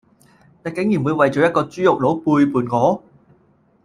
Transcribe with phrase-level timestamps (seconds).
[0.65, 3.03] 你竟然會為咗一個豬肉佬背叛我